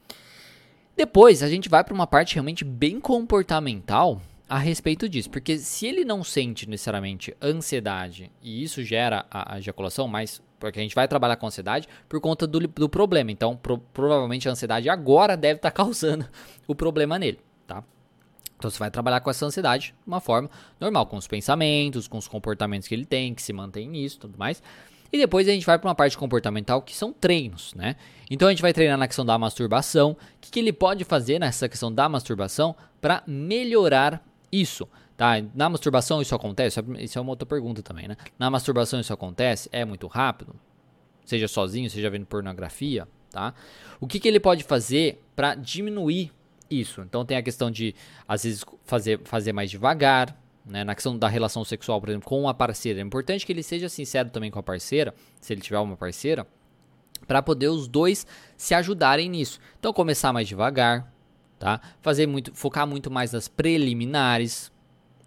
[0.95, 5.87] Depois a gente vai para uma parte realmente bem comportamental a respeito disso, porque se
[5.87, 11.07] ele não sente necessariamente ansiedade e isso gera a, ejaculação, mas porque a gente vai
[11.07, 15.55] trabalhar com ansiedade por conta do, do problema, então pro, provavelmente a ansiedade agora deve
[15.55, 16.27] estar tá causando
[16.67, 17.39] o problema nele?
[18.61, 20.47] Então você vai trabalhar com essa ansiedade de uma forma
[20.79, 24.37] normal, com os pensamentos, com os comportamentos que ele tem, que se mantém nisso, tudo
[24.37, 24.61] mais.
[25.11, 27.95] E depois a gente vai para uma parte comportamental que são treinos, né?
[28.29, 30.11] Então a gente vai treinar na questão da masturbação.
[30.11, 34.87] O que, que ele pode fazer nessa questão da masturbação para melhorar isso?
[35.17, 35.33] Tá?
[35.55, 36.79] Na masturbação isso acontece?
[36.99, 38.15] Isso é uma outra pergunta também, né?
[38.37, 39.67] Na masturbação isso acontece?
[39.71, 40.55] É muito rápido?
[41.25, 43.55] Seja sozinho, seja vendo pornografia, tá?
[43.99, 46.31] O que, que ele pode fazer para diminuir
[46.71, 47.01] isso.
[47.01, 47.93] Então tem a questão de,
[48.27, 50.83] às vezes, fazer, fazer mais devagar, né?
[50.83, 52.99] Na questão da relação sexual, por exemplo, com a parceira.
[52.99, 56.47] É importante que ele seja sincero também com a parceira, se ele tiver uma parceira,
[57.27, 58.25] para poder os dois
[58.57, 59.59] se ajudarem nisso.
[59.79, 61.11] Então começar mais devagar,
[61.59, 61.81] tá?
[62.01, 64.71] Fazer muito, focar muito mais nas preliminares,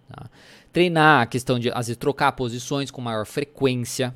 [0.09, 0.29] tá?
[0.73, 4.15] Treinar a questão de, às vezes, trocar posições com maior frequência.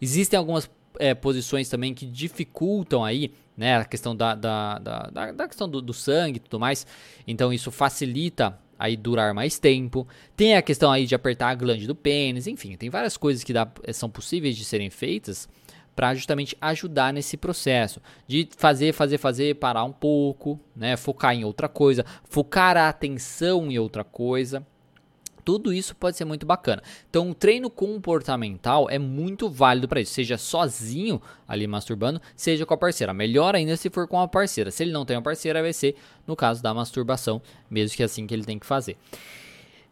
[0.00, 0.68] Existem algumas
[1.00, 3.76] é, posições também que dificultam aí né?
[3.76, 6.86] A questão da, da, da, da questão do, do sangue e tudo mais.
[7.26, 10.08] Então isso facilita aí durar mais tempo.
[10.34, 13.52] Tem a questão aí de apertar a glande do pênis, enfim, tem várias coisas que
[13.52, 15.46] dá, são possíveis de serem feitas
[15.94, 20.96] para justamente ajudar nesse processo de fazer, fazer, fazer, parar um pouco, né?
[20.96, 24.66] Focar em outra coisa, focar a atenção em outra coisa.
[25.44, 26.82] Tudo isso pode ser muito bacana.
[27.08, 32.74] Então, o treino comportamental é muito válido para isso, seja sozinho ali masturbando, seja com
[32.74, 33.12] a parceira.
[33.12, 34.70] Melhor ainda se for com a parceira.
[34.70, 38.06] Se ele não tem uma parceira, vai ser no caso da masturbação, mesmo que é
[38.06, 38.96] assim que ele tem que fazer.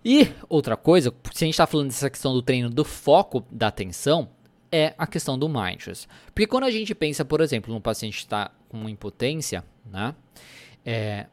[0.04, 3.66] E outra coisa, se a gente está falando dessa questão do treino do foco da
[3.66, 4.28] atenção,
[4.70, 6.06] é a questão do mindfulness.
[6.26, 10.14] Porque quando a gente pensa, por exemplo, num paciente que está com impotência, né?
[10.84, 11.26] É,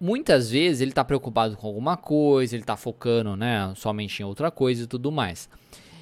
[0.00, 4.50] muitas vezes ele está preocupado com alguma coisa, ele está focando né, somente em outra
[4.50, 5.48] coisa e tudo mais.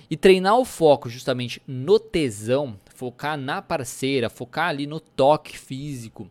[0.08, 6.30] E treinar o foco justamente no tesão, focar na parceira, focar ali no toque físico,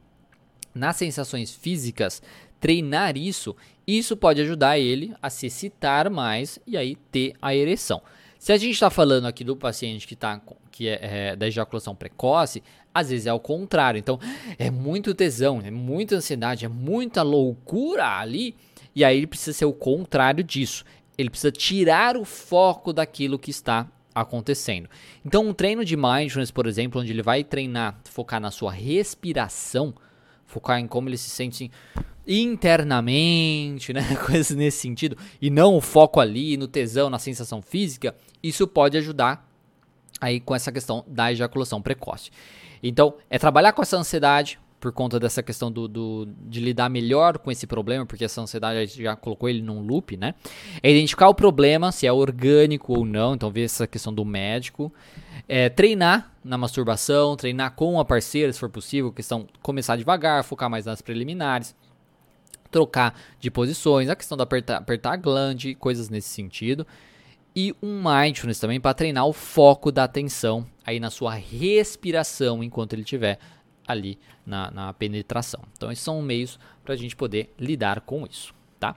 [0.74, 2.22] nas sensações físicas,
[2.60, 8.02] treinar isso, isso pode ajudar ele a se excitar mais e aí ter a ereção.
[8.40, 11.96] Se a gente está falando aqui do paciente que, tá, que é, é, da ejaculação
[11.96, 12.64] precoce,
[12.96, 14.00] às vezes é o contrário.
[14.00, 14.18] Então,
[14.58, 18.56] é muito tesão, é muita ansiedade, é muita loucura ali.
[18.96, 20.86] E aí ele precisa ser o contrário disso.
[21.18, 24.90] Ele precisa tirar o foco daquilo que está acontecendo.
[25.26, 29.94] Então, um treino de mindfulness, por exemplo, onde ele vai treinar, focar na sua respiração,
[30.46, 34.16] focar em como ele se sente assim, internamente, né?
[34.26, 38.98] Coisas nesse sentido, e não o foco ali no tesão, na sensação física, isso pode
[38.98, 39.46] ajudar
[40.22, 42.32] aí com essa questão da ejaculação precoce.
[42.82, 47.40] Então, é trabalhar com essa ansiedade por conta dessa questão do, do, de lidar melhor
[47.40, 50.36] com esse problema, porque essa ansiedade já colocou ele num loop, né?
[50.84, 54.94] É identificar o problema, se é orgânico ou não, então ver essa questão do médico.
[55.48, 60.70] É, treinar na masturbação, treinar com a parceira, se for possível, questão começar devagar, focar
[60.70, 61.76] mais nas preliminares
[62.76, 66.86] trocar de posições, a questão de apertar, apertar a glande, coisas nesse sentido.
[67.56, 72.94] E um mindfulness também para treinar o foco da atenção aí na sua respiração enquanto
[72.94, 73.40] ele estiver
[73.88, 75.62] ali na, na penetração.
[75.74, 78.96] Então, esses são meios para a gente poder lidar com isso, tá?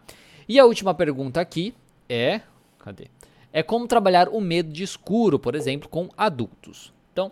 [0.48, 1.74] E a última pergunta aqui
[2.08, 2.40] é,
[2.78, 3.08] cadê?
[3.52, 6.92] É como trabalhar o medo de escuro, por exemplo, com adultos.
[7.12, 7.30] Então,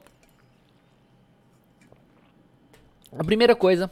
[3.18, 3.90] a primeira coisa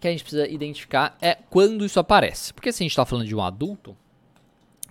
[0.00, 2.52] que a gente precisa identificar é quando isso aparece.
[2.52, 3.96] Porque se a gente está falando de um adulto,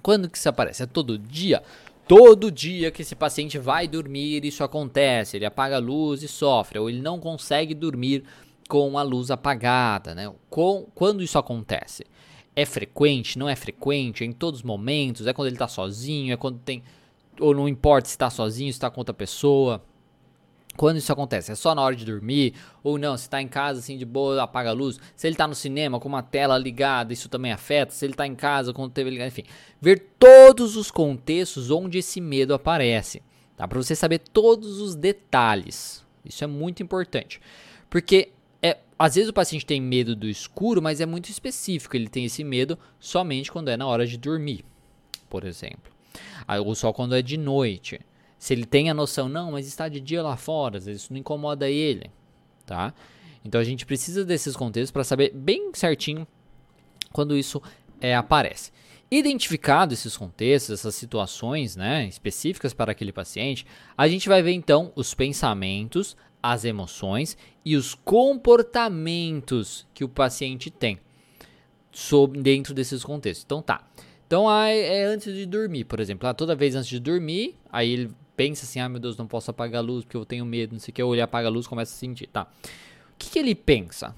[0.04, 0.84] quando que isso aparece?
[0.84, 1.64] É todo dia?
[2.06, 5.38] Todo dia que esse paciente vai dormir, isso acontece.
[5.38, 8.26] Ele apaga a luz e sofre, ou ele não consegue dormir
[8.68, 10.32] com a luz apagada, né?
[10.50, 12.06] Com, quando isso acontece?
[12.56, 13.40] É frequente?
[13.40, 14.24] Não é frequente?
[14.24, 15.26] É em todos os momentos?
[15.26, 16.34] É quando ele está sozinho?
[16.34, 16.84] É quando tem.
[17.40, 19.82] Ou não importa se está sozinho, se está com outra pessoa?
[20.76, 21.52] Quando isso acontece?
[21.52, 22.56] É só na hora de dormir?
[22.84, 23.16] Ou não?
[23.16, 25.00] Se está em casa assim de boa, apaga a luz.
[25.16, 27.94] Se ele está no cinema com uma tela ligada, isso também afeta.
[27.94, 29.44] Se ele está em casa com a TV ligada, enfim.
[29.80, 33.22] Ver todos os contextos onde esse medo aparece.
[33.56, 33.68] Tá?
[33.68, 36.04] Para você saber todos os detalhes.
[36.26, 37.40] Isso é muito importante.
[37.90, 38.30] Porque
[38.62, 41.96] é, às vezes o paciente tem medo do escuro, mas é muito específico.
[41.96, 44.66] Ele tem esse medo somente quando é na hora de dormir,
[45.30, 45.94] por exemplo.
[46.66, 48.00] Ou só quando é de noite.
[48.44, 51.70] Se ele tem a noção, não, mas está de dia lá fora, isso não incomoda
[51.70, 52.12] ele,
[52.66, 52.94] tá?
[53.42, 56.28] Então a gente precisa desses contextos para saber bem certinho
[57.14, 57.62] quando isso
[58.02, 58.70] é, aparece.
[59.10, 63.66] Identificado esses contextos, essas situações né, específicas para aquele paciente,
[63.98, 70.70] a gente vai ver então os pensamentos, as emoções e os comportamentos que o paciente
[70.70, 71.00] tem
[71.94, 73.46] sobre, dentro desses contextos.
[73.46, 73.88] Então tá.
[74.28, 76.28] Então ah, é, é antes de dormir, por exemplo.
[76.28, 79.52] Ah, toda vez antes de dormir, aí ele pensa assim, ah meu Deus, não posso
[79.52, 81.52] apagar a luz porque eu tenho medo, não sei o que, ou ele apaga a
[81.52, 82.44] luz começa a sentir, tá.
[82.44, 84.16] O que, que ele pensa?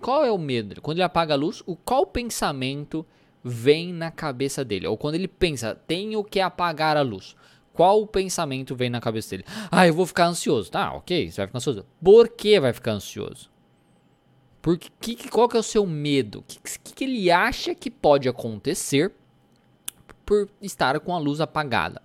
[0.00, 0.80] Qual é o medo?
[0.80, 3.06] Quando ele apaga a luz, o qual pensamento
[3.44, 4.86] vem na cabeça dele?
[4.86, 7.36] Ou quando ele pensa, tenho que apagar a luz,
[7.72, 9.44] qual pensamento vem na cabeça dele?
[9.70, 10.70] Ah, eu vou ficar ansioso.
[10.70, 11.86] Tá, ok, você vai ficar ansioso.
[12.02, 13.50] Por que vai ficar ansioso?
[14.60, 16.40] Por que, qual que é o seu medo?
[16.40, 19.12] O que, que ele acha que pode acontecer
[20.24, 22.00] por estar com a luz apagada?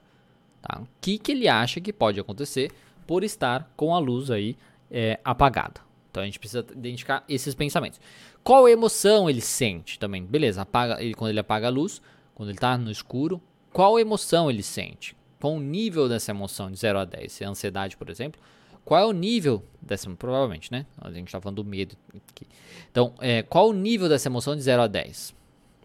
[0.68, 0.82] Tá?
[0.82, 2.72] O que, que ele acha que pode acontecer
[3.06, 4.58] por estar com a luz aí
[4.92, 5.82] é, apagada.
[6.12, 8.00] Então a gente precisa identificar esses pensamentos.
[8.44, 10.26] Qual emoção ele sente também?
[10.26, 12.02] Beleza, apaga, ele, quando ele apaga a luz,
[12.36, 15.16] quando ele está no escuro, qual emoção ele sente?
[15.40, 17.32] Qual o nível dessa emoção de 0 a 10?
[17.32, 18.42] Se é ansiedade, por exemplo,
[18.84, 20.86] qual é o nível dessa, provavelmente, né?
[21.00, 22.48] A gente está falando do medo aqui.
[22.90, 25.36] Então, é, qual o nível dessa emoção de 0 a 10?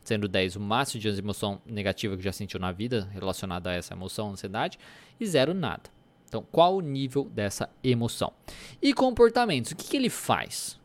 [0.04, 3.94] Sendo 10 o máximo de emoção negativa que já sentiu na vida relacionada a essa
[3.94, 4.78] emoção, ansiedade,
[5.18, 5.90] e 0 nada.
[6.28, 8.32] Então, qual o nível dessa emoção?
[8.80, 10.80] E comportamentos, o que, que ele faz?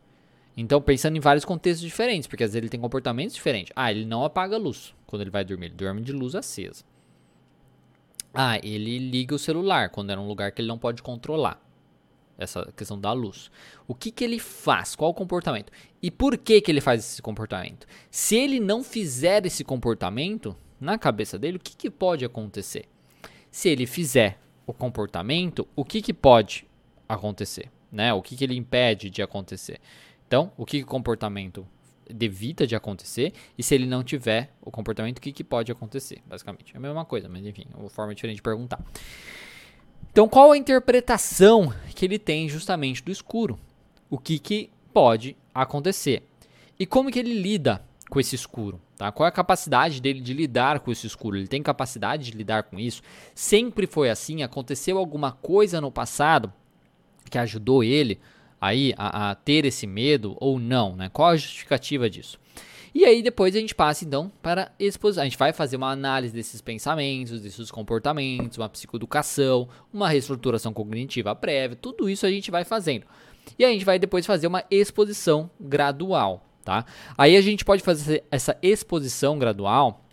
[0.56, 3.72] Então, pensando em vários contextos diferentes, porque às vezes ele tem comportamentos diferentes.
[3.74, 6.84] Ah, ele não apaga a luz quando ele vai dormir, ele dorme de luz acesa.
[8.34, 11.67] Ah, ele liga o celular quando é um lugar que ele não pode controlar
[12.38, 13.50] essa questão da luz.
[13.86, 14.94] O que, que ele faz?
[14.94, 15.72] Qual o comportamento?
[16.00, 17.86] E por que, que ele faz esse comportamento?
[18.10, 22.86] Se ele não fizer esse comportamento, na cabeça dele, o que, que pode acontecer?
[23.50, 26.66] Se ele fizer o comportamento, o que, que pode
[27.08, 27.70] acontecer?
[27.90, 28.12] Né?
[28.12, 29.80] O que, que ele impede de acontecer?
[30.26, 31.66] Então, o que, que o comportamento
[32.20, 33.32] evita de acontecer?
[33.56, 36.22] E se ele não tiver o comportamento, o que, que pode acontecer?
[36.26, 38.82] Basicamente, é a mesma coisa, mas enfim, uma forma diferente de perguntar.
[40.10, 43.58] Então, qual a interpretação que ele tem justamente do escuro?
[44.10, 46.22] O que, que pode acontecer?
[46.78, 48.80] E como que ele lida com esse escuro?
[48.96, 49.12] Tá?
[49.12, 51.36] Qual é a capacidade dele de lidar com esse escuro?
[51.36, 53.02] Ele tem capacidade de lidar com isso?
[53.34, 54.42] Sempre foi assim?
[54.42, 56.52] Aconteceu alguma coisa no passado
[57.30, 58.18] que ajudou ele
[58.60, 60.96] aí a, a ter esse medo ou não?
[60.96, 61.08] Né?
[61.10, 62.40] Qual a justificativa disso?
[62.94, 65.22] E aí depois a gente passa então para exposição.
[65.22, 71.34] A gente vai fazer uma análise desses pensamentos, desses comportamentos, uma psicoeducação, uma reestruturação cognitiva
[71.34, 73.06] prévia, tudo isso a gente vai fazendo.
[73.58, 76.84] E a gente vai depois fazer uma exposição gradual, tá?
[77.16, 80.04] Aí a gente pode fazer essa exposição gradual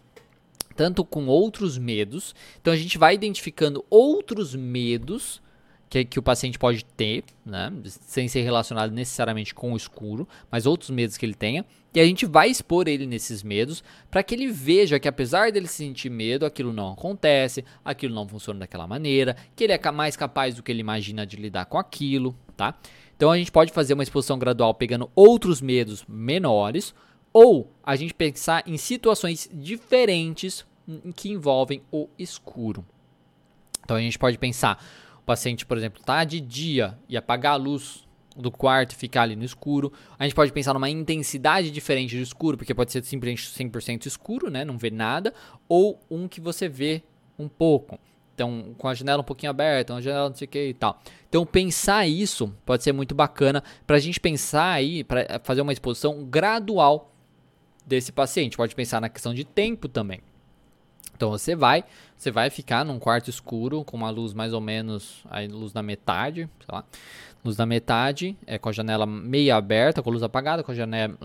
[0.75, 2.35] tanto com outros medos.
[2.61, 5.41] Então a gente vai identificando outros medos
[5.89, 10.65] que, que o paciente pode ter, né, sem ser relacionado necessariamente com o escuro, mas
[10.65, 11.65] outros medos que ele tenha.
[11.93, 15.67] E a gente vai expor ele nesses medos para que ele veja que apesar dele
[15.67, 20.55] sentir medo, aquilo não acontece, aquilo não funciona daquela maneira, que ele é mais capaz
[20.55, 22.77] do que ele imagina de lidar com aquilo, tá?
[23.15, 26.93] Então a gente pode fazer uma exposição gradual pegando outros medos menores
[27.31, 30.65] ou a gente pensar em situações diferentes
[31.15, 32.85] que envolvem o escuro.
[33.83, 34.83] Então a gente pode pensar,
[35.25, 39.45] paciente, por exemplo, está de dia e apagar a luz do quarto ficar ali no
[39.45, 39.91] escuro.
[40.19, 44.49] A gente pode pensar numa intensidade diferente do escuro, porque pode ser simplesmente 100% escuro,
[44.49, 45.33] né, não vê nada,
[45.69, 47.01] ou um que você vê
[47.39, 47.97] um pouco.
[48.33, 51.01] Então, com a janela um pouquinho aberta, uma janela não sei o que e tal.
[51.29, 55.71] Então, pensar isso pode ser muito bacana para a gente pensar aí, para fazer uma
[55.71, 57.13] exposição gradual
[57.85, 58.57] desse paciente.
[58.57, 60.19] Pode pensar na questão de tempo também.
[61.15, 61.83] Então você vai,
[62.15, 65.81] você vai ficar num quarto escuro com uma luz mais ou menos, a luz na
[65.81, 66.83] metade, sei lá,
[67.43, 70.75] luz na metade, é com a janela meia aberta, com a luz apagada, com a
[70.75, 71.17] janela,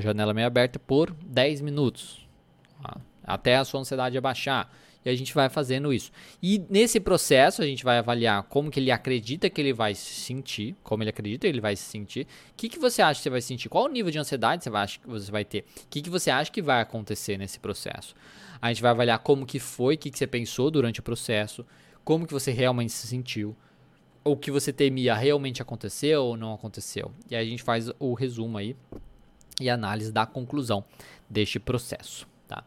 [0.00, 2.26] janela meia aberta por 10 minutos,
[2.82, 2.96] tá?
[3.24, 4.68] até a sua ansiedade abaixar.
[5.06, 6.10] E a gente vai fazendo isso.
[6.42, 10.20] E nesse processo a gente vai avaliar como que ele acredita que ele vai se
[10.20, 12.26] sentir, como ele acredita que ele vai se sentir.
[12.50, 13.68] O que, que você acha que você vai sentir?
[13.68, 15.60] Qual o nível de ansiedade você, vai, que você vai ter?
[15.60, 18.16] O que, que você acha que vai acontecer nesse processo?
[18.60, 21.64] A gente vai avaliar como que foi, o que, que você pensou durante o processo,
[22.04, 23.54] como que você realmente se sentiu,
[24.24, 27.12] o que você temia realmente aconteceu ou não aconteceu.
[27.30, 28.74] E aí a gente faz o resumo aí
[29.60, 30.84] e análise da conclusão
[31.30, 32.64] deste processo, tá?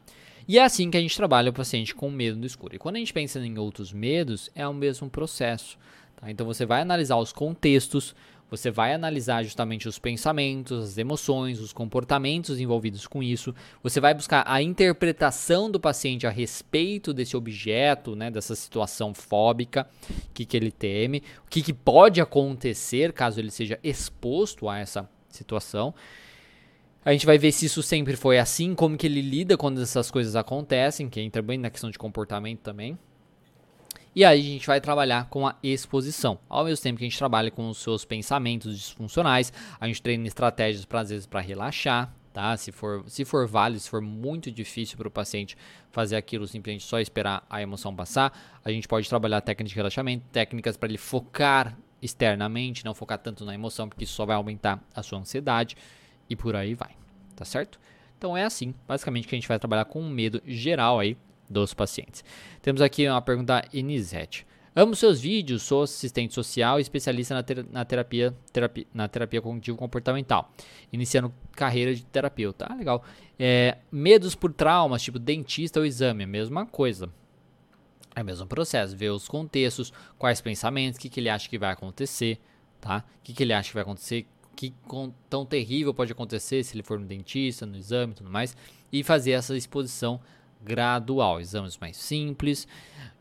[0.50, 2.76] E é assim que a gente trabalha o paciente com medo no escuro.
[2.76, 5.78] E quando a gente pensa em outros medos, é o mesmo processo.
[6.16, 6.32] Tá?
[6.32, 8.16] Então você vai analisar os contextos,
[8.50, 13.54] você vai analisar justamente os pensamentos, as emoções, os comportamentos envolvidos com isso.
[13.84, 19.88] Você vai buscar a interpretação do paciente a respeito desse objeto, né, dessa situação fóbica,
[20.10, 24.80] o que, que ele teme, o que, que pode acontecer caso ele seja exposto a
[24.80, 25.94] essa situação.
[27.04, 30.12] A gente vai ver se isso sempre foi assim, como que ele lida quando essas
[30.12, 32.98] coisas acontecem, que entra bem na questão de comportamento também.
[34.14, 36.40] E aí a gente vai trabalhar com a exposição.
[36.50, 40.28] Ao mesmo tempo que a gente trabalha com os seus pensamentos disfuncionais, a gente treina
[40.28, 42.58] estratégias para às vezes para relaxar, tá?
[42.58, 45.56] Se for, se for válido, se for muito difícil para o paciente
[45.92, 50.26] fazer aquilo, simplesmente só esperar a emoção passar, a gente pode trabalhar técnicas de relaxamento,
[50.34, 54.84] técnicas para ele focar externamente, não focar tanto na emoção, porque isso só vai aumentar
[54.94, 55.78] a sua ansiedade
[56.30, 56.92] e por aí vai,
[57.36, 57.80] tá certo?
[58.18, 61.18] Então é assim, basicamente, que a gente vai trabalhar com o medo geral aí
[61.50, 62.24] dos pacientes.
[62.62, 64.46] Temos aqui uma pergunta da Enisete.
[64.76, 69.42] Amo seus vídeos, sou assistente social e especialista na, ter na terapia, terapia, na terapia
[69.42, 70.54] cognitivo-comportamental,
[70.94, 72.68] iniciando carreira de terapeuta.
[72.70, 73.04] Ah, legal.
[73.38, 77.10] É, medos por traumas, tipo dentista ou exame, mesma coisa.
[78.15, 81.58] É o mesmo processo, ver os contextos, quais pensamentos, o que, que ele acha que
[81.58, 82.39] vai acontecer,
[82.80, 83.04] tá?
[83.20, 84.28] O que, que ele acha que vai acontecer,
[84.60, 84.74] que
[85.30, 88.58] tão terrível pode acontecer se ele for no dentista, no exame e tudo mais,
[88.91, 90.19] e fazer essa exposição
[90.62, 92.67] gradual, exames mais simples,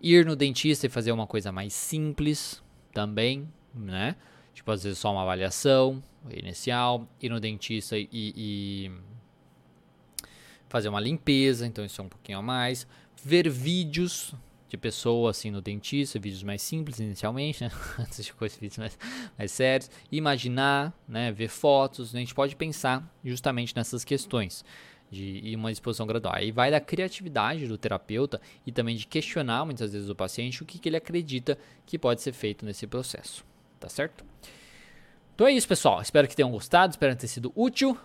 [0.02, 2.60] ir no dentista e fazer uma coisa mais simples
[2.92, 4.16] também, né?
[4.52, 8.90] Tipo, às vezes só uma avaliação inicial, ir no dentista e, e
[10.68, 12.84] fazer uma limpeza, então isso é um pouquinho a mais.
[13.22, 14.34] Ver vídeos
[14.68, 17.70] de pessoa assim no dentista, vídeos mais simples inicialmente, né?
[17.98, 18.98] Antes de coisas vídeos mais,
[19.36, 19.90] mais sérios.
[20.12, 21.32] Imaginar, né?
[21.32, 22.18] Ver fotos, né?
[22.18, 24.64] a gente pode pensar justamente nessas questões
[25.10, 26.34] de uma exposição gradual.
[26.34, 30.66] Aí vai da criatividade do terapeuta e também de questionar muitas vezes o paciente o
[30.66, 33.44] que, que ele acredita que pode ser feito nesse processo,
[33.80, 34.24] tá certo?
[35.34, 36.02] Então é isso, pessoal.
[36.02, 37.96] Espero que tenham gostado, espero ter sido útil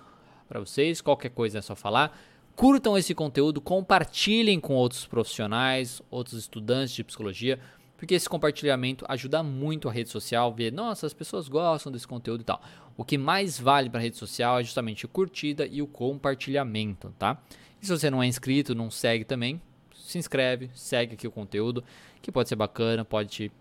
[0.48, 1.02] para vocês.
[1.02, 2.18] Qualquer coisa é só falar.
[2.56, 7.60] Curtam esse conteúdo, compartilhem com outros profissionais, outros estudantes de psicologia,
[7.98, 12.42] porque esse compartilhamento ajuda muito a rede social ver, nossa, as pessoas gostam desse conteúdo
[12.42, 12.62] e tal.
[12.96, 17.14] O que mais vale para a rede social é justamente a curtida e o compartilhamento,
[17.18, 17.42] tá?
[17.82, 19.60] E se você não é inscrito, não segue também,
[19.96, 21.84] se inscreve, segue aqui o conteúdo,
[22.22, 23.52] que pode ser bacana, pode te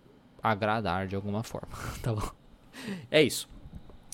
[0.42, 2.30] agradar de alguma forma, tá bom?
[3.10, 3.48] É isso.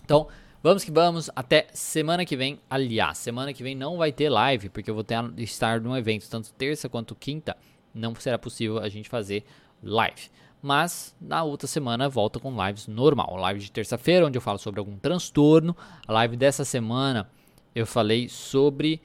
[0.04, 0.28] Então,
[0.60, 2.58] Vamos que vamos, até semana que vem.
[2.68, 6.28] Aliás, semana que vem não vai ter live, porque eu vou ter, estar num evento,
[6.28, 7.56] tanto terça quanto quinta,
[7.94, 9.44] não será possível a gente fazer
[9.80, 10.28] live.
[10.60, 13.36] Mas na outra semana volta com lives normal.
[13.36, 15.76] Live de terça-feira, onde eu falo sobre algum transtorno.
[16.08, 17.30] A live dessa semana
[17.72, 19.00] eu falei sobre.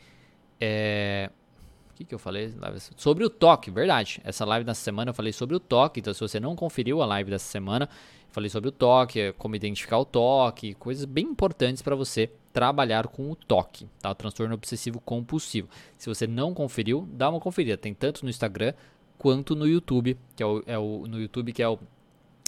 [0.60, 1.30] É...
[1.94, 2.52] O que, que eu falei?
[2.98, 4.20] Sobre o toque, verdade.
[4.24, 6.00] Essa live dessa semana eu falei sobre o toque.
[6.00, 7.88] Então, se você não conferiu a live dessa semana,
[8.34, 13.30] Falei sobre o toque, como identificar o toque, coisas bem importantes para você trabalhar com
[13.30, 14.10] o toque, tá?
[14.10, 15.70] O transtorno obsessivo compulsivo.
[16.00, 17.78] Se você não conferiu, dá uma conferida.
[17.78, 18.74] Tem tanto no Instagram
[19.20, 21.78] quanto no YouTube, que é o, é o no YouTube que é o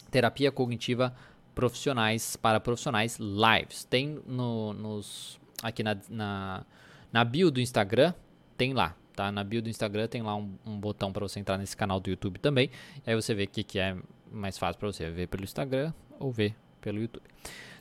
[0.10, 1.16] Terapia Cognitiva
[1.54, 3.84] Profissionais para Profissionais Lives.
[3.84, 6.66] Tem no, nos aqui na, na,
[7.14, 8.12] na bio do Instagram,
[8.58, 9.32] tem lá, tá?
[9.32, 12.10] Na bio do Instagram tem lá um, um botão para você entrar nesse canal do
[12.10, 12.70] YouTube também.
[13.06, 13.96] Aí você vê o que, que é
[14.32, 17.24] mais fácil para você, ver pelo Instagram ou ver pelo YouTube.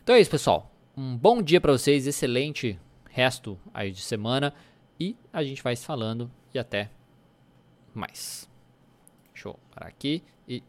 [0.03, 0.71] Então é isso, pessoal.
[0.97, 2.79] Um bom dia para vocês, excelente
[3.11, 4.55] resto aí de semana
[4.99, 6.91] e a gente vai se falando e até
[7.93, 8.49] mais.
[9.33, 10.63] Deixa eu parar aqui e